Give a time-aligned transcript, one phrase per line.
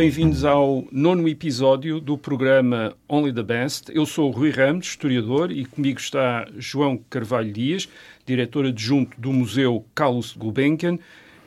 [0.00, 3.92] bem-vindos ao nono episódio do programa Only the Best.
[3.94, 7.86] Eu sou Rui Ramos, historiador, e comigo está João Carvalho Dias,
[8.24, 10.98] diretor adjunto do Museu Carlos Gulbenkian.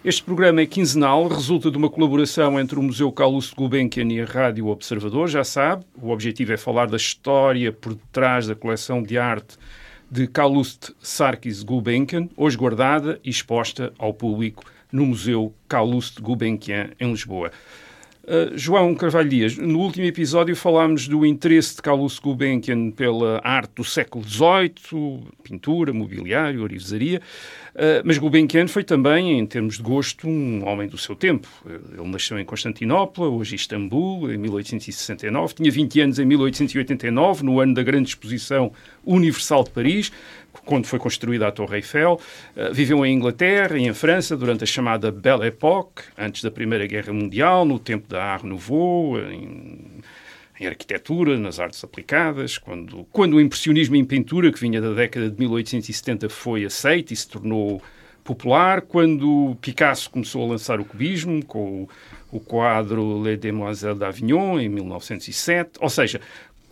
[0.06, 4.26] Este programa é quinzenal, resulta de uma colaboração entre o Museu Carlos Gulbenkian e a
[4.26, 5.84] Rádio Observador, já sabe.
[6.00, 9.58] O objetivo é falar da história por detrás da coleção de arte
[10.12, 17.10] de Calouste Sarkis Gulbenkian, hoje guardada e exposta ao público no Museu Calouste Gulbenkian, em
[17.10, 17.50] Lisboa.
[18.26, 23.74] Uh, João Carvalho Dias, no último episódio falámos do interesse de Carlos Gulbenkian pela arte
[23.76, 27.22] do século XVIII, pintura, mobiliário, orivesaria,
[27.76, 31.50] uh, mas Gulbenkian foi também, em termos de gosto, um homem do seu tempo.
[31.66, 37.74] Ele nasceu em Constantinopla, hoje Istambul, em 1869, tinha 20 anos em 1889, no ano
[37.74, 38.72] da grande exposição
[39.04, 40.14] universal de Paris,
[40.66, 42.20] quando foi construída a Torre Eiffel.
[42.56, 46.86] Uh, viveu em Inglaterra e em França durante a chamada Belle Époque, antes da Primeira
[46.86, 50.02] Guerra Mundial, no tempo da Art Nouveau, em,
[50.60, 55.30] em arquitetura, nas artes aplicadas, quando, quando o impressionismo em pintura, que vinha da década
[55.30, 57.82] de 1870, foi aceito e se tornou
[58.24, 64.60] popular, quando Picasso começou a lançar o cubismo com o, o quadro Les Demoiselles d'Avignon,
[64.60, 66.22] em 1907, ou seja,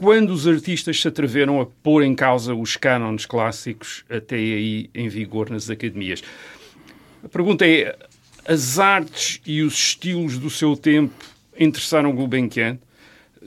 [0.01, 5.07] quando os artistas se atreveram a pôr em causa os cânones clássicos até aí em
[5.07, 6.23] vigor nas academias.
[7.23, 7.95] A pergunta é:
[8.43, 11.13] as artes e os estilos do seu tempo
[11.55, 12.79] interessaram Gulbenkian?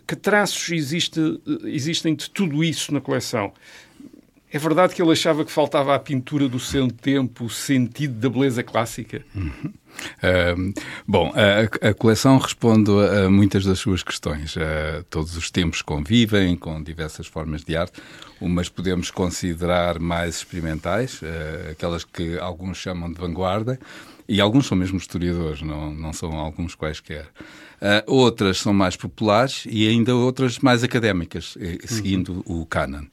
[0.06, 1.20] Que traços existe,
[1.64, 3.52] existem de tudo isso na coleção?
[4.54, 8.30] É verdade que ele achava que faltava à pintura do seu tempo o sentido da
[8.30, 9.20] beleza clássica?
[9.34, 9.72] Uhum.
[10.22, 10.72] Uh,
[11.04, 14.54] bom, a, a, coleção responde a, muitas das suas questões.
[14.54, 18.00] Uh, todos os tempos convivem com diversas formas de arte.
[18.40, 23.76] Umas podemos considerar mais experimentais, uh, aquelas que alguns chamam de vanguarda,
[24.28, 27.26] e alguns são mesmo historiadores, não, não são alguns quaisquer.
[27.82, 32.62] Uh, outras são mais populares e ainda outras mais académicas, eh, seguindo uhum.
[32.62, 33.04] o canon.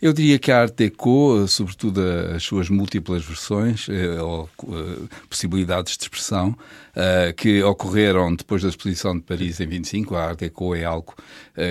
[0.00, 2.02] Eu diria que a Art Deco, sobretudo
[2.34, 8.68] as suas múltiplas versões eh, ou eh, possibilidades de expressão, uh, que ocorreram depois da
[8.68, 10.14] exposição de Paris em 25.
[10.14, 11.14] A Art Deco é algo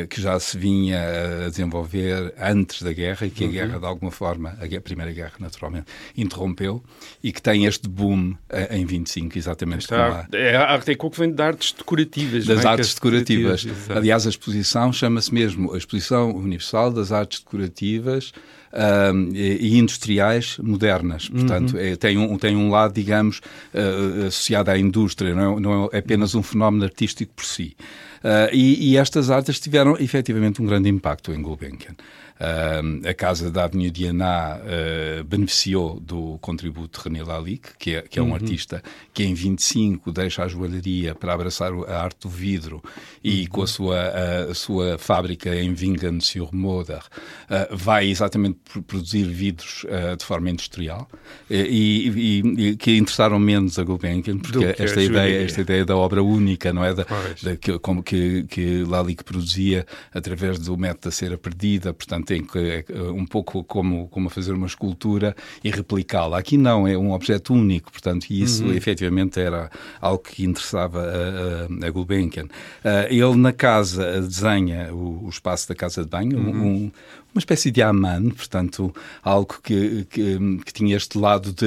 [0.10, 1.00] que já se vinha
[1.46, 3.54] a desenvolver antes da guerra e que a uhum.
[3.54, 5.86] guerra, de alguma forma, a, Primeira Guerra, naturalmente,
[6.18, 6.84] interrompeu
[7.24, 8.36] e que tem este boom
[8.72, 9.82] em 25, exatamente.
[9.82, 12.48] Está, é a Art Deco que vem de artes decorativas.
[12.48, 12.68] Das é?
[12.68, 13.64] artes decorativas.
[13.64, 20.58] decorativas Aliás, a exposição chama-se mesmo a Exposição Universal das Artes Decorativas uh, e industriais
[20.62, 21.30] modernas.
[21.30, 21.80] Portanto, uhum.
[21.80, 23.40] é, tem, um, tem um lado, digamos,
[23.74, 27.76] uh, associado à indústria, não é, não é apenas um fenómeno artístico por si.
[28.24, 31.96] Uh, e, e, estas artes tiveram efetivamente um grande impacto em Gulbenkian.
[32.38, 38.20] A Casa da Avenida Diana uh, beneficiou do contributo de René Lalique, que é, que
[38.20, 38.36] é um uhum.
[38.36, 42.84] artista que em 25 deixa a joalharia para abraçar a arte do vidro
[43.24, 43.48] e uhum.
[43.48, 50.18] com a sua, a, a, sua fábrica em Vingan-sur-Moder uh, vai exatamente produzir vidros uh,
[50.18, 51.08] de forma industrial
[51.50, 56.22] e, e, e, que interessaram menos a Gulbenkian, porque esta ideia, esta ideia da obra
[56.22, 56.94] única, não é?
[56.94, 57.06] Da,
[57.42, 62.44] da que, como que, que Lalique produzia através do método da cera perdida, portanto tem
[62.44, 66.38] que, é, um pouco como, como fazer uma escultura e replicá-la.
[66.38, 68.74] Aqui não, é um objeto único, portanto, e isso uhum.
[68.74, 69.70] efetivamente era
[70.02, 72.46] algo que interessava a, a, a Gulbenkian.
[72.46, 76.66] Uh, ele na casa desenha o, o, espaço da casa de banho, uhum.
[76.66, 76.92] um,
[77.36, 81.66] uma espécie de Aman, portanto, algo que, que, que tinha este lado de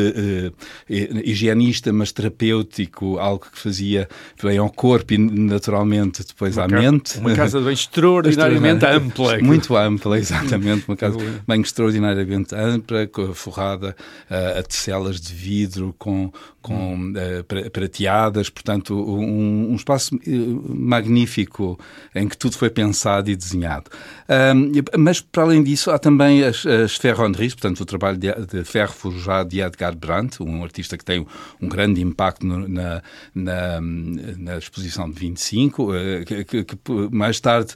[0.49, 4.09] uh, higienista, mas terapêutico, algo que fazia
[4.43, 7.19] bem ao corpo e naturalmente depois uma à mente.
[7.19, 9.39] Uma casa de banho extraordinariamente ampla.
[9.45, 10.89] Muito ampla, exatamente.
[10.89, 13.95] Uma casa de banho extraordinariamente ampla, forrada
[14.31, 20.19] uh, a tecelas de vidro, com, com uh, prateadas, portanto, um, um, espaço
[20.67, 21.79] magnífico
[22.15, 23.91] em que tudo foi pensado e desenhado.
[24.97, 28.63] mas, para além Além disso, há também as, as ferronneries, portanto, o trabalho de, de,
[28.63, 31.27] ferro forjado de Edgar Brandt, um artista que tem
[31.61, 33.03] um grande impacto no, na,
[33.35, 36.77] na, na, exposição de 25, eh, que, que, que
[37.11, 37.75] mais tarde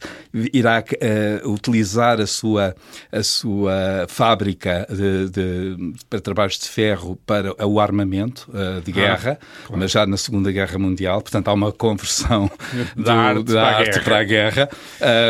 [0.53, 2.73] irá uh, utilizar a sua,
[3.11, 8.95] a sua fábrica de, de, para trabalhos de ferro para o armamento uh, de ah,
[8.95, 9.81] guerra, ah, claro.
[9.81, 12.49] mas já na Segunda Guerra Mundial, portanto, há uma conversão
[12.97, 14.69] da, do, arte, da para arte, para a guerra.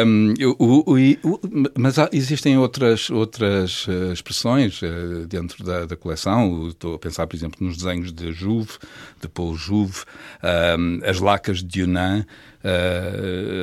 [0.04, 1.40] Um, o, o, o,
[1.78, 6.68] mas há, existe existem outras, outras uh, expressões uh, dentro da, da, coleção.
[6.68, 8.72] Estou a pensar, por exemplo, nos desenhos de Jouve,
[9.20, 10.00] de Paul Jouve,
[10.78, 12.26] um, as lacas de Yunnan,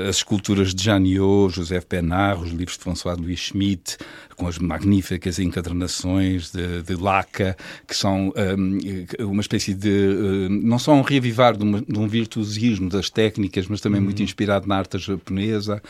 [0.10, 3.98] as esculturas de Janiot, José Penard, os livros de François Louis Schmitt,
[4.40, 9.90] com as magníficas encadernações de, de Laca, que são um, uma espécie de.
[9.90, 14.06] Uh, não só um reavivar de, uma, de, um virtuosismo das técnicas, mas também uhum.
[14.06, 15.84] muito inspirado na arte japonesa.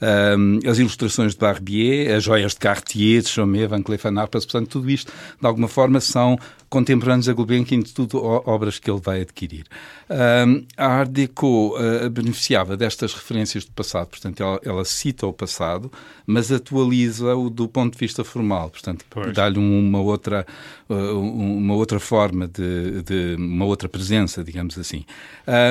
[0.00, 4.68] Um, as ilustrações de Barbier, as joias de Cartier, de Chaumet, Van Cleef Arpels, portanto,
[4.68, 9.22] tudo isto, de alguma forma, são contemporâneos a Gulbenkian, de tudo obras que ele vai
[9.22, 9.64] adquirir.
[10.08, 12.10] Um, a Art Deco uh,
[12.56, 15.90] beneficiava destas referências do passado, portanto, ela, ela cita o passado,
[16.26, 19.04] mas atualiza-o do ponto de vista formal, portanto,
[19.34, 20.46] dá-lhe uma outra,
[20.88, 25.04] uh, uma outra forma de, de, uma outra presença, digamos assim.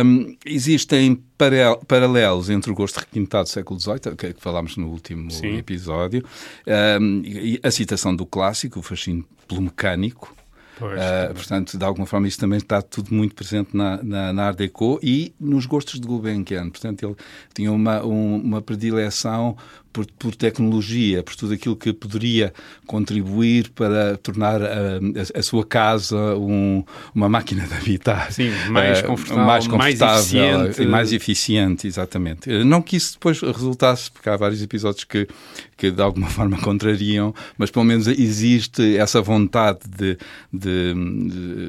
[0.05, 1.21] Um, existem
[1.87, 5.57] paralelos entre o gosto requintado do século XVIII, que, que falámos no último Sim.
[5.57, 6.23] episódio,
[7.01, 10.35] um, e a citação do clássico, o fascínio pelo mecânico,
[10.77, 14.47] Pois, uh, portanto, de alguma forma, isso também está tudo muito presente na, na, na
[14.47, 16.69] Art Deco e nos gostos de Gulbenkian.
[16.69, 17.15] Portanto, ele
[17.53, 19.55] tinha uma, um, uma predileção
[19.95, 22.53] por, por, tecnologia, por tudo aquilo que poderia
[22.85, 26.83] contribuir para tornar a, a, a sua casa um,
[27.13, 28.29] uma máquina de habitar.
[28.29, 30.85] Sim, mais uh, confortável, mais, confortável, mais eficiente.
[30.85, 32.63] Mais eficiente, exatamente.
[32.65, 35.29] Não que isso depois resultasse, porque há vários episódios que,
[35.77, 40.17] que de alguma forma contrariam, mas pelo menos existe essa vontade de,
[40.51, 40.64] de,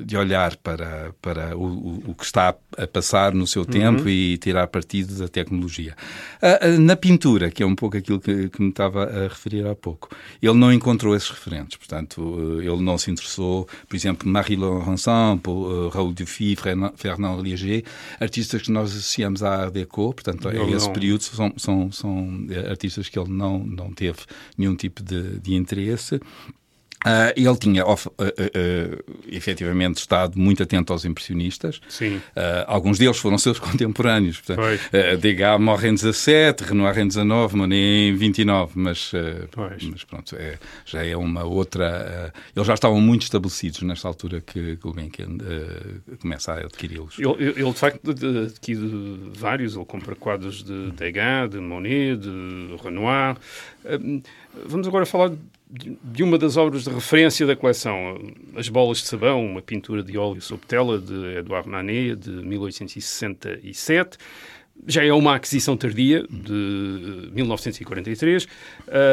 [0.04, 4.08] de olhar para, para o, o, que está a passar no seu tempo uhum.
[4.08, 5.94] e tirar partido da tecnologia.
[6.42, 9.74] Uh, na pintura, que é um pouco aquilo que, que me estava a referir há
[9.74, 10.08] pouco.
[10.40, 15.40] Ele não encontrou esses referentes, portanto, eh, ele não se interessou, por exemplo, Marie Laurencin,
[15.46, 17.84] uh, Raoul Dufy, Fernand Léger,
[18.20, 22.70] artistas que nós associamos à Art Deco, portanto, a esse período são, são, são eh,
[22.70, 24.18] artistas que ele não, não teve
[24.56, 26.20] nenhum tipo de, de interesse.
[27.06, 31.80] Uh, ele tinha uh, uh, efetivamente estado muito atento aos impressionistas.
[31.88, 32.20] Sim.
[32.66, 34.40] alguns deles foram seus contemporâneos.
[34.40, 34.80] Portanto,
[35.20, 39.12] Degas morre em 17, Renoir em 19, Monet em 29, mas,
[39.88, 42.32] mas pronto, é, já é uma outra.
[42.54, 45.38] eles já estavam muito estabelecidos nesta altura que Gulbenkian
[46.20, 47.18] começa a adquiri-los.
[47.18, 53.36] Ele, ele, de facto, adquire vários, ele compra quadros de Degas, de Monet, de Renoir.
[54.66, 55.30] Vamos agora falar
[55.68, 58.18] de uma das obras de referência da coleção,
[58.54, 64.16] As Bolas de Sabão, uma pintura de óleo sob tela de Edouard Manet, de 1867.
[64.86, 68.46] Já é uma aquisição tardia, de 1943.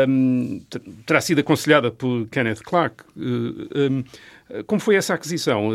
[0.07, 0.61] Um,
[1.05, 3.03] terá sido aconselhada por Kenneth Clark.
[3.17, 4.03] Um,
[4.67, 5.69] como foi essa aquisição?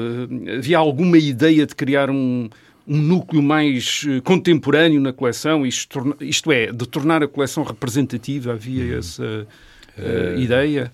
[0.56, 2.48] havia alguma ideia de criar um,
[2.86, 8.52] um núcleo mais eh, contemporâneo na coleção, isto, isto é, de tornar a coleção representativa?
[8.52, 8.98] Havia uhum.
[8.98, 9.46] essa
[9.98, 10.92] uh, ideia?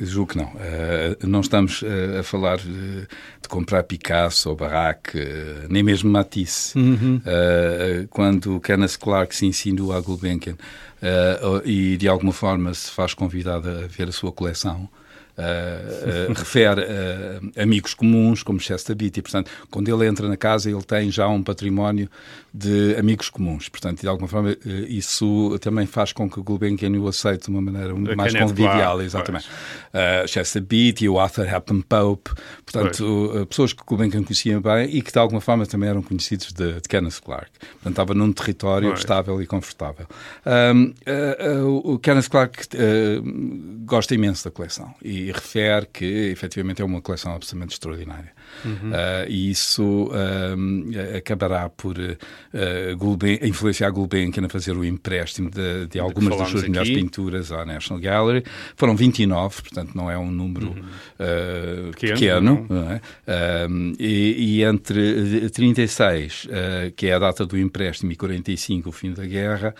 [0.00, 0.48] Julgo que não.
[0.48, 6.10] Uh, não estamos uh, a falar de, de, comprar Picasso ou Barraque, uh, nem mesmo
[6.10, 6.78] Matisse.
[6.78, 7.20] Uhum.
[8.10, 10.56] quando Kenneth Clark se insinua a Gulbenkian
[11.64, 14.88] e de alguma forma se faz convidado a ver a sua coleção,
[15.38, 19.20] Uh, uh, refere uh, amigos comuns, como Chester Beatty.
[19.20, 22.08] Portanto, quando ele entra na casa, ele tem já um património
[22.54, 23.68] de amigos comuns.
[23.68, 24.56] Portanto, de alguma forma,
[24.88, 28.76] isso também faz com que o Gulbenkian o aceite de uma maneira mais convivial.
[28.76, 29.46] Claro, exatamente.
[30.26, 32.30] Chester Beatty, o Arthur Happen Pope.
[32.64, 36.50] Portanto, pessoas que o Gulbenkian conhecia bem e que, de alguma forma, também eram conhecidos
[36.50, 37.50] de, de Kenneth Clark.
[37.58, 39.00] Portanto, estava num território pois.
[39.00, 40.06] estável e confortável.
[40.72, 40.94] Um,
[41.84, 42.68] o Kenneth Clark
[43.84, 48.32] gosta imenso da coleção e refere que efetivamente é uma coleção absolutamente extraordinária.
[48.64, 48.90] Uhum.
[48.90, 55.86] Uh, e isso uh, acabará por uh, Gulben, influenciar Gulbenkian a fazer o empréstimo de,
[55.86, 56.70] de algumas das suas aqui.
[56.70, 58.44] melhores pinturas à National Gallery.
[58.76, 61.90] Foram 29, portanto não é um número uhum.
[61.92, 62.90] pequeno, pequeno não.
[62.90, 63.00] É?
[63.98, 66.48] E, e, entre 36,
[66.96, 69.74] que é a data do empréstimo, e 45, o fim da guerra,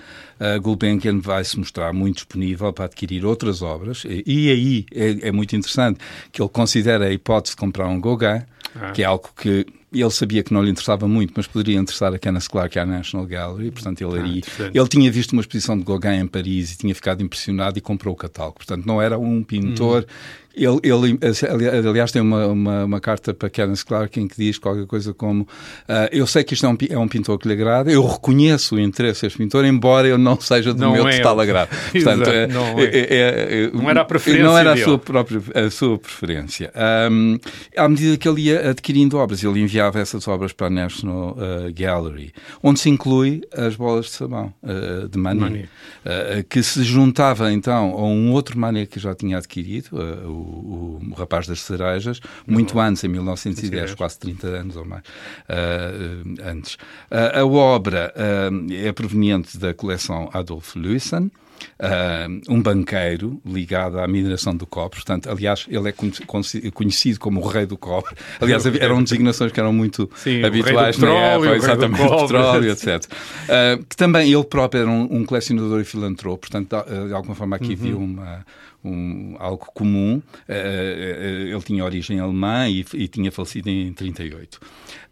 [0.60, 4.04] Gulbenkian vai se mostrar muito disponível para adquirir outras obras.
[4.04, 6.00] E, e aí é, é muito interessante
[6.32, 8.42] que ele considera a hipótese de comprar um Gauguin
[8.74, 8.92] ah.
[8.92, 12.18] que é algo que ele sabia que não lhe interessava muito, mas poderia interessar a
[12.18, 14.42] Kenneth Clark e à National Gallery, portanto ele, ah, ali,
[14.74, 18.12] ele tinha visto uma exposição de Gauguin em Paris e tinha ficado impressionado e comprou
[18.14, 18.56] o catálogo.
[18.56, 20.06] Portanto, não era um pintor hum.
[20.56, 21.18] Ele, ele,
[21.86, 25.42] aliás, tem uma, uma, uma, carta para Kenneth Clark em que diz qualquer coisa como:
[25.42, 28.76] uh, Eu sei que isto é um, é um, pintor que lhe agrada, eu reconheço
[28.76, 31.68] o interesse deste pintor, embora eu não seja do não meu é total agrado.
[31.92, 32.84] Portanto, é, não, é.
[32.84, 34.44] é, é, não, era a preferência.
[34.44, 36.72] Não era a sua, própria, a sua preferência.
[37.10, 37.38] Um,
[37.76, 39.44] à medida que ele ia adquirindo obras.
[39.44, 42.32] Ele enviava essas obras para a National uh, Gallery,
[42.62, 45.68] onde se inclui as bolas de sabão uh, de Manet,
[46.48, 49.90] que se juntava então a um outro Manet que já tinha adquirido,
[50.24, 55.02] o, o, o, Rapaz das Cerejas, muito antes, em 1910, quase 30 anos ou mais
[56.44, 56.76] antes.
[57.10, 58.12] a obra
[58.70, 61.30] é proveniente da coleção Adolf Lewison.
[61.78, 64.96] Uh, um banqueiro ligado à mineração do cobre.
[64.96, 68.14] Portanto, aliás, ele é conhecido como o rei do cobre.
[68.40, 73.04] Aliás, eram designações que eram muito Sim, habituais na época, exatamente, do petróleo, etc.
[73.04, 76.76] Uh, que também ele próprio era um, um, colecionador e filantropo, portanto,
[77.06, 77.72] de alguma forma aqui uhum.
[77.72, 78.46] havia uma,
[78.88, 80.22] um, algo comum.
[80.48, 84.60] Uh, ele tinha origem alemã e, e, tinha falecido em 38.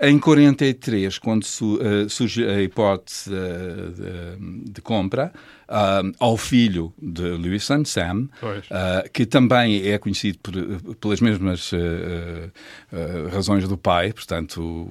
[0.00, 5.32] Em 43, quando su, uh, surge a hipótese de, de compra,
[5.68, 10.54] uh, ao filho de Lewison, Sam, uh, que também é conhecido por,
[10.96, 11.78] pelas mesmas uh,
[13.32, 14.88] razões do pai, portanto,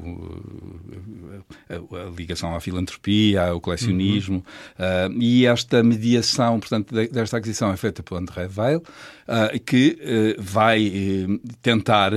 [1.70, 4.44] a, a, ligação à filantropia, ao colecionismo,
[4.78, 5.22] uhum.
[5.22, 8.73] e esta mediação, portanto, desta aquisição é feita pelo André Weil,
[9.65, 10.92] que vai
[11.62, 12.12] tentar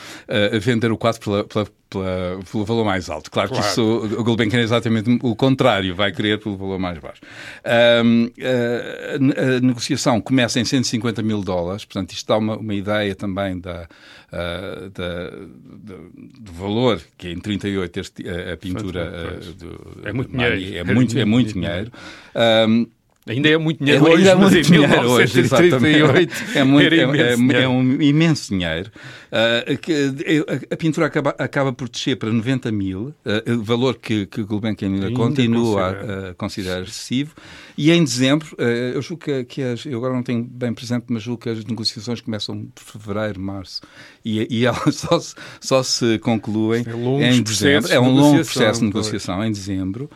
[0.60, 3.30] vender o quadro pela, pela pela, pelo valor mais alto.
[3.30, 3.64] Claro, claro.
[3.64, 7.20] que isso, o Gulbenkian é exatamente o contrário, vai querer pelo valor mais baixo.
[8.04, 13.14] Um, a, a, negociação começa em 150 mil dólares, portanto, isto dá uma, uma ideia
[13.14, 13.88] também da,
[14.32, 15.30] uh, da,
[16.40, 20.76] do valor, que é em 38 este, a, a pintura uh, do, é muito dinheiro.
[20.76, 21.90] É muito, é muito dinheiro.
[22.68, 22.86] Um,
[23.28, 25.40] Ainda é muito dinheiro é, hoje, é muito dinheiro hoje,
[26.54, 28.90] é, muito, é, é, é, um imenso dinheiro.
[29.30, 34.42] Uh, a, a, pintura acaba, acaba por descer para 90 mil, uh, valor que, que
[34.42, 36.26] Gulbenkian ainda, ainda continua considera.
[36.26, 37.34] a, a considerar excessivo.
[37.78, 41.04] E em dezembro, uh, eu julgo que, que as, eu agora não tenho bem presente,
[41.10, 43.82] mas julgo que as negociações começam por fevereiro, março,
[44.24, 46.84] e, e elas só se, só se concluem
[47.22, 47.92] é em dezembro.
[47.92, 50.10] É um longo processo de negociação em dezembro,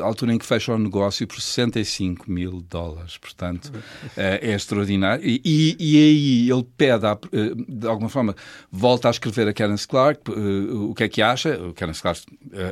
[0.00, 3.18] a altura em que fecha o negócio por 65 mil dólares.
[3.18, 3.70] Portanto,
[4.16, 5.22] é extraordinário.
[5.22, 7.04] E, e, e aí ele pede,
[7.68, 8.34] de alguma forma,
[8.72, 11.58] volta a escrever a Karen Clark o que é que acha.
[11.62, 12.22] O Karen Clark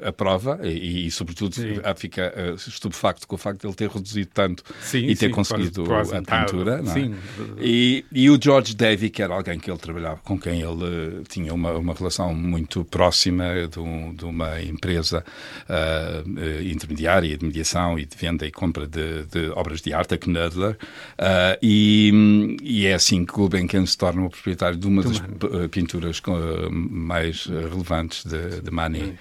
[0.07, 1.75] aprova e, e sobretudo, sim.
[1.97, 5.85] fica estupefacto com o facto de ele ter reduzido tanto sim, e ter sim, conseguido
[5.85, 6.83] quase, a pintura.
[6.83, 7.65] É?
[7.65, 11.53] E, e o George Davy, que era alguém que ele trabalhava, com quem ele tinha
[11.53, 15.25] uma, uma relação muito próxima de, um, de uma empresa
[15.69, 20.19] uh, intermediária de mediação e de venda e compra de, de obras de arte, a
[20.19, 25.19] Knudler, uh, e, e, é assim que Gulbenkian se torna o proprietário de uma das
[25.19, 26.23] uh, pinturas
[26.71, 29.15] mais relevantes de, de Manet.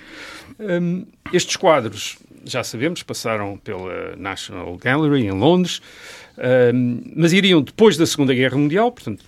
[0.60, 5.82] Um, estes quadros, já sabemos, passaram pela National Gallery em Londres,
[7.16, 9.25] mas iriam depois da Segunda Guerra Mundial, portanto,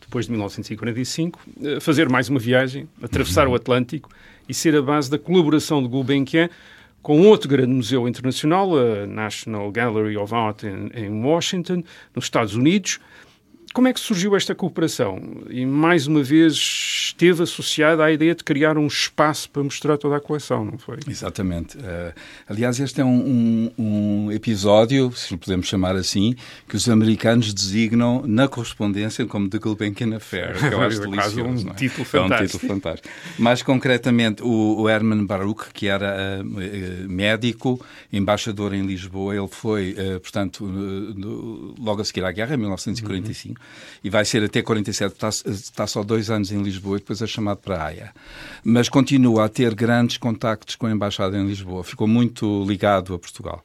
[0.00, 1.40] depois de 1945,
[1.80, 4.10] fazer mais uma viagem, atravessar o Atlântico
[4.48, 6.50] e ser a base da colaboração de Gulbenkian
[7.02, 11.82] com outro grande museu internacional, a National Gallery of Art em Washington,
[12.14, 13.00] nos Estados Unidos,
[13.72, 15.20] como é que surgiu esta cooperação?
[15.48, 20.16] E, mais uma vez, esteve associada à ideia de criar um espaço para mostrar toda
[20.16, 20.98] a coleção, não foi?
[21.06, 21.78] Exatamente.
[21.78, 22.12] Uh,
[22.48, 26.34] aliás, este é um, um, um, episódio, se podemos chamar assim,
[26.68, 31.68] que os americanos designam na correspondência como The Gulbenkian Affair, que eu acho delicioso.
[31.68, 31.74] um é?
[31.74, 32.34] título fantástico.
[32.34, 33.08] É um título fantástico.
[33.38, 37.80] Mais concretamente, o, o Herman Baruch, que era uh, médico,
[38.12, 40.64] embaixador em Lisboa, ele foi, uh, portanto,
[41.78, 43.59] logo a seguir à guerra, em 1945,
[44.02, 47.26] e vai ser até 47, está, está só dois anos em Lisboa e depois é
[47.26, 48.12] chamado para a Haia.
[48.64, 53.18] Mas continua a ter grandes contactos com a Embaixada em Lisboa, ficou muito ligado a
[53.18, 53.62] Portugal.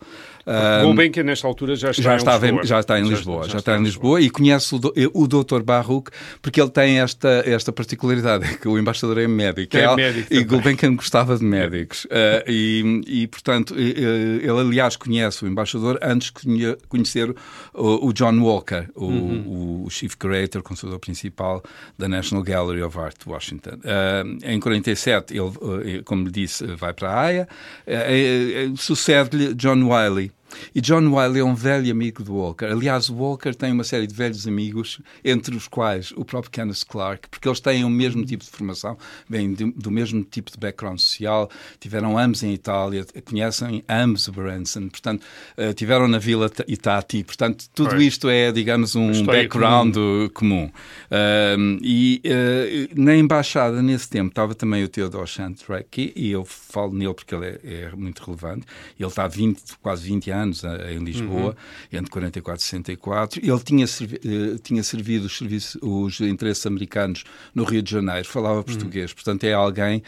[0.47, 2.63] Um, bem que nesta altura já está já em estava Lisboa.
[2.63, 4.79] Em, já está em Lisboa, já, já, já está, está, em Lisboa, e conhece o,
[5.13, 5.63] o Dr.
[5.63, 9.75] Baruch porque ele tem esta, esta particularidade, que o embaixador é médico.
[9.75, 12.05] É, é médico e Gulbenkian gostava de médicos.
[12.05, 17.35] Uh, e, e, portanto, ele aliás conhece o embaixador antes de conhecer
[17.73, 19.84] o, o John Walker, o, uhum.
[19.85, 21.63] O, Chief Curator, consultor principal
[21.97, 23.79] da National Gallery of Art de Washington.
[23.83, 27.47] Uh, em 47, ele, como lhe disse, vai para a Haia.
[27.87, 30.31] Uh, Sucede-lhe John Wiley,
[30.73, 32.65] e John Wiley é um velho amigo do Walker.
[32.65, 36.85] Aliás, o Walker tem uma série de velhos amigos, entre os quais o próprio Kenneth
[36.87, 38.97] Clark, porque eles têm o mesmo tipo de formação,
[39.29, 44.89] vêm do mesmo tipo de background social, tiveram ambos em Itália, conhecem ambos o Branson,
[44.89, 45.23] portanto,
[45.57, 50.29] uh, tiveram na Vila Itati, portanto, tudo isto é, digamos, um background comum.
[50.33, 50.71] comum.
[51.11, 56.93] Uh, e uh, na embaixada, nesse tempo, estava também o Theodore Shantrek, e eu falo
[56.93, 58.65] nele porque ele é, é muito relevante,
[58.99, 61.55] ele está há 20, quase 20 anos anos em Lisboa,
[61.91, 61.99] uhum.
[61.99, 63.41] entre 44 e 64.
[63.43, 64.19] Ele tinha, servi
[64.63, 67.23] tinha servido os, serviços, os interesses americanos
[67.53, 69.15] no Rio de Janeiro, falava português, uhum.
[69.15, 70.01] portanto é alguém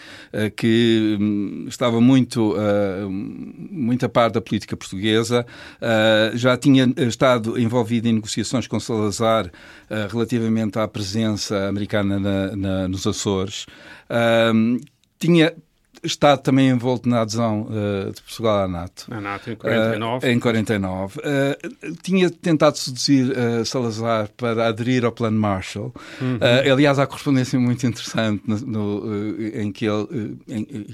[0.56, 2.56] que um, estava muito,
[3.10, 5.46] muito a par da política portuguesa,
[6.34, 9.52] já tinha estado envolvido em negociações com Salazar
[10.10, 13.66] relativamente à presença americana na, na, nos Açores.
[14.54, 14.80] Um,
[15.20, 15.54] tinha
[16.04, 19.06] estado também envolto na adesão uh, de Portugal à NATO.
[19.10, 20.26] Na NATO, em 49.
[20.26, 21.20] Uh, em 49.
[21.20, 23.34] Uh, tinha tentado seduzir
[23.66, 25.94] Salazar para aderir ao Plano Marshall.
[26.22, 26.40] Uhum.
[26.72, 30.88] aliás, há correspondência muito interessante no, no, em que ele, em,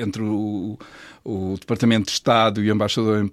[0.00, 0.78] entre o,
[1.24, 3.28] o Departamento de Estado e o embaixador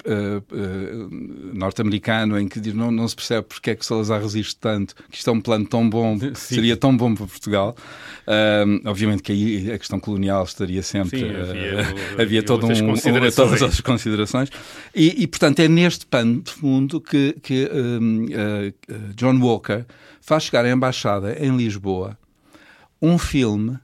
[1.53, 5.17] norte-americano, em que diz não, não se percebe porque é que Salazar resiste tanto, que
[5.17, 6.35] isto é um plano tão bom, Sim.
[6.35, 7.75] seria tão bom para Portugal.
[8.85, 11.04] Obviamente que aí a questão colonial estaria sempre.
[11.07, 14.49] Sim, havia, havia todo um, um, todas as considerações.
[14.93, 17.69] E, e, portanto, é neste pano de fundo que, que
[19.15, 19.85] John Walker
[20.21, 22.17] faz chegar à embaixada em Lisboa
[23.01, 23.77] um filme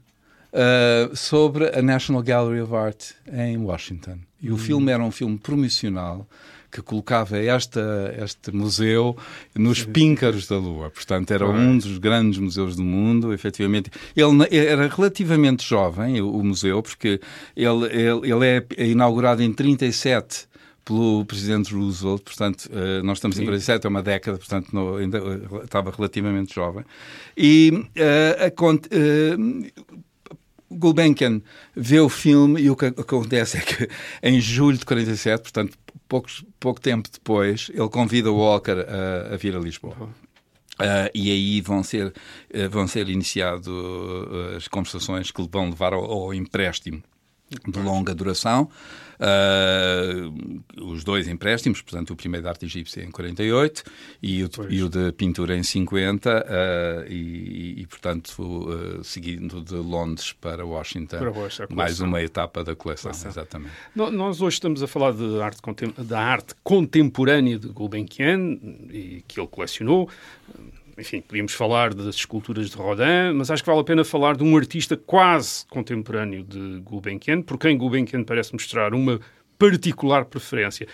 [0.52, 4.18] uh, sobre a National Gallery of Art em Washington.
[4.40, 4.58] E o hum.
[4.58, 6.28] filme era um filme promocional
[6.72, 9.14] que colocava esta, este museu
[9.54, 10.90] nos píncaros da Lua.
[10.90, 13.90] Portanto, era um dos grandes museus do mundo, efetivamente.
[14.16, 17.20] Ele era relativamente jovem, o, museu, porque
[17.54, 20.50] ele, ele, ele é inaugurado em 37
[20.84, 23.42] pelo presidente Roosevelt, portanto, uh, nós estamos Sim.
[23.42, 26.84] em 47, é uma década, portanto, no, ainda uh, estava relativamente jovem.
[27.36, 28.50] E uh, a,
[30.76, 31.42] Gulbenkian
[31.76, 33.88] vê o filme e o que acontece é que
[34.22, 35.76] em julho de 47, portanto,
[36.12, 39.96] poucos, pouco tempo depois, ele convida o Walker a, a vir a Lisboa.
[40.74, 45.94] Uh, e aí vão ser, uh, vão ser iniciadas uh, as conversações que vão levar
[45.94, 47.02] ao, ao empréstimo
[47.66, 48.68] de longa duração.
[49.22, 53.84] Uh, os dois empréstimos, portanto, o primeiro de arte egípcia em 48
[54.20, 59.62] e o, e o de pintura em 50, uh, ah, e, e, portanto, uh, seguindo
[59.62, 63.30] de Londres para Washington, para Washington mais uma etapa da coleção, coleção.
[63.30, 63.72] exatamente.
[63.94, 65.60] Nós hoje estamos a falar de arte,
[65.98, 68.58] da arte contemporânea de Gulbenkian,
[68.90, 70.08] e que ele colecionou
[70.98, 74.44] enfim, podíamos falar das esculturas de Rodin, mas acho que vale a pena falar de
[74.44, 79.20] um artista quase contemporâneo de Gulbenkian, por quem Gulbenkian parece mostrar uma
[79.58, 80.86] particular preferência.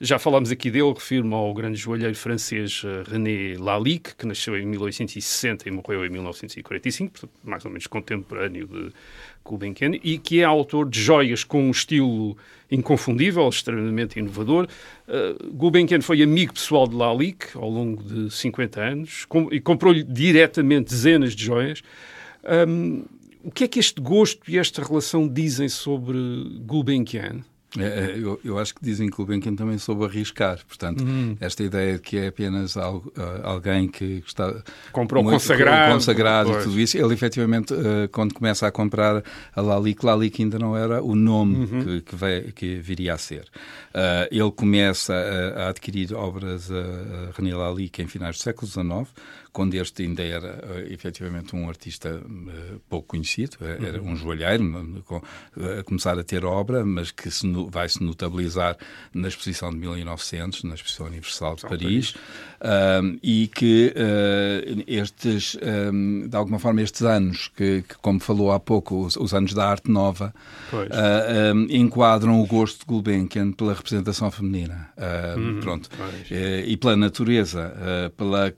[0.00, 4.66] Já falámos aqui dele, refiro-me ao grande joalheiro francês eh, René Lalique, que nasceu em
[4.66, 8.92] 1860 e morreu em 1945, portanto, mais ou menos contemporâneo de
[9.44, 12.36] Gulbenkian, e que é autor de joias com um estilo
[12.68, 14.66] inconfundível, extremamente inovador.
[15.06, 20.02] Uh, Gulbenkian foi amigo pessoal de Lalique ao longo de 50 anos com, e comprou-lhe
[20.02, 21.82] diretamente dezenas de joias.
[22.68, 23.04] Um,
[23.44, 26.18] o que é que este gosto e esta relação dizem sobre
[26.62, 27.44] Gulbenkian?
[27.78, 30.60] É, é, eu, eu, acho que dizem que o Benkin também soube arriscar.
[30.66, 31.36] Portanto, uhum.
[31.40, 34.62] esta ideia de que é apenas algo, uh, alguém que está.
[34.92, 35.92] Comprou muito, consagrado.
[35.92, 36.96] Consagrado e tudo isso.
[36.96, 39.22] Ele, efetivamente, uh, quando começa a comprar
[39.54, 41.84] a Lalique, Lalique ainda não era o nome uhum.
[41.84, 43.44] que, que, veio, que, viria a ser.
[43.90, 48.70] Uh, ele começa a, a adquirir obras a, a René Lalique em finais do século
[48.70, 49.08] XIX
[49.54, 52.20] quando este ainda era uh, efetivamente um artista
[52.88, 54.10] pouco conhecido, eh, era uhum.
[54.10, 54.64] um joalheiro,
[55.78, 58.76] a começar a ter obra, mas que se no, vai se notabilizar
[59.12, 62.14] na exposição de 1900, na exposição universal de Paris,
[62.64, 65.56] um, e que uh, estes,
[65.92, 69.52] um, de alguma forma, estes anos, que, que como falou há pouco, os, os, anos
[69.52, 70.34] da arte nova,
[70.72, 74.88] um, enquadram o gosto de Gulbenkian pela representação feminina,
[75.36, 75.60] uhum.
[75.60, 75.88] pronto,
[76.30, 77.74] e pela natureza,
[78.16, 78.52] pela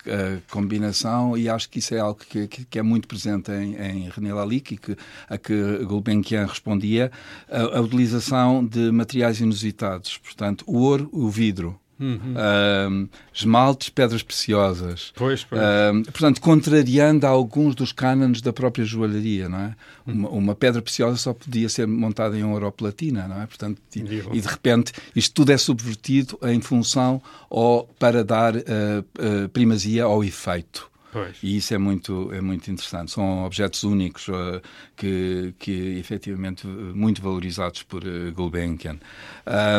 [0.50, 4.08] combinação e acho que isso é algo que, que, que é muito presente em, em
[4.10, 4.96] René Lalique que,
[5.28, 7.10] a que Gulbenkian respondia,
[7.50, 12.34] a, a utilização de materiais inusitados, portanto, o ouro, o vidro, Uhum.
[12.34, 15.12] Uh, esmaltes, pedras preciosas.
[15.16, 15.60] Pois, pois.
[15.60, 19.76] Uh, portanto, contrariando alguns dos cânones da própria joalharia, não é?
[20.06, 20.14] Uhum.
[20.14, 23.46] Uma, uma, pedra preciosa só podia ser montada em ouro platina, não é?
[23.46, 29.48] Portanto, e, e, de repente isto tudo é subvertido em função ou para dar uh,
[29.52, 30.90] primazia ao efeito.
[31.16, 31.38] Pois.
[31.42, 33.10] E isso é muito, é muito interessante.
[33.10, 34.60] São objetos únicos uh,
[34.94, 38.98] que, que efetivamente muito valorizados por uh, Gulbenkian.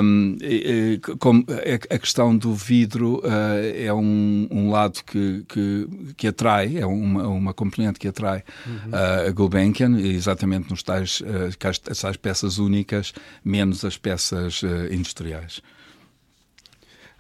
[0.02, 1.46] Um, e, como
[1.92, 7.28] a, questão do vidro uh, é um, um lado que, que, que, atrai, é uma,
[7.28, 9.28] uma componente que atrai uhum.
[9.28, 13.14] a Gulbenkian, exatamente nos tais, uh, tais peças únicas,
[13.46, 15.62] menos as peças industriais.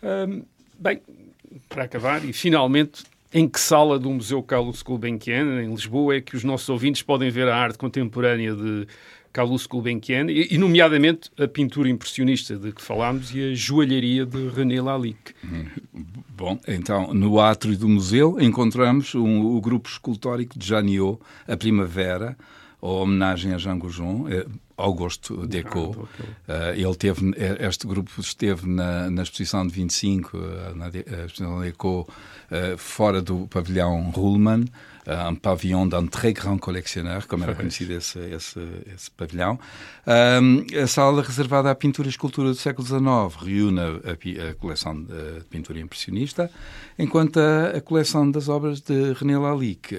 [0.02, 0.44] Um,
[0.80, 1.04] bem,
[1.70, 6.36] para acabar, e finalmente em que sala do Museu Carlos Gulbenkian, em Lisboa, é que
[6.36, 8.88] os nossos ouvintes podem ver a arte contemporânea de
[9.34, 14.82] Carlos Gulbenkian, e, nomeadamente a pintura impressionista de que falámos e a joalharia de René
[14.82, 15.36] Lalique.
[16.30, 22.36] Bom, então, no átrio do museu encontramos um, o grupo escultórico de Janiot, a Primavera,
[22.82, 24.46] a homenagem a Jean Goujon, eh,
[24.78, 26.08] Augusto Deco.
[26.48, 32.08] Uh, ele teve, este grupo esteve na, na exposição de 25, na, na exposição Deco,
[32.52, 34.66] uh, fora do pavilhão Ruhlmann,
[35.08, 38.60] un pavillon d'un très grand collectionneur, como era conhecido esse, esse,
[38.94, 39.58] esse pavilhão.
[40.06, 43.02] Um, a sala reservada à pintura e escultura do século XIX
[43.42, 46.52] reúne a, a coleção de pintura impressionista,
[47.00, 49.98] enquanto a, a, coleção das obras de René Lalique,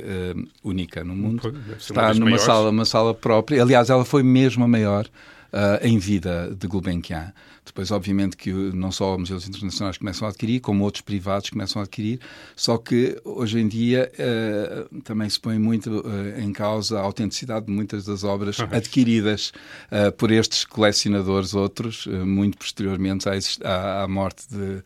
[0.62, 3.62] única no mundo, está numa sala, uma sala própria.
[3.62, 5.07] Aliás, ela foi mesmo maior
[5.53, 7.33] uh, em vida de Gulbenkian.
[7.69, 11.85] Depois, obviamente, que não só museus internacionais começam a adquirir, como outros privados começam a
[11.85, 12.19] adquirir,
[12.57, 17.67] só que hoje em dia uh, também se põe muito uh, em causa a autenticidade
[17.67, 18.69] de muitas das obras uhum.
[18.73, 19.53] adquiridas
[19.93, 23.33] uh, por estes colecionadores, outros, muito posteriormente à,
[23.65, 24.83] à, à morte de.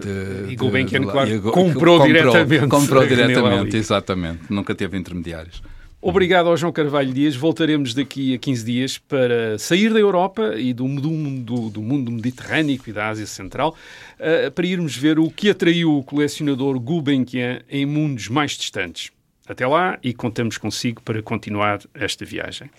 [0.00, 2.68] de e Gulbenkian, claro, comprou, comprou diretamente.
[2.68, 4.42] Comprou diretamente, exatamente.
[4.50, 5.62] Nunca teve intermediários.
[6.08, 7.34] Obrigado ao João Carvalho Dias.
[7.34, 12.80] Voltaremos daqui a 15 dias para sair da Europa e do, do, do mundo mediterrâneo
[12.86, 13.74] e da Ásia Central
[14.20, 19.10] uh, para irmos ver o que atraiu o colecionador Gulbenkian em mundos mais distantes.
[19.48, 22.70] Até lá e contamos consigo para continuar esta viagem.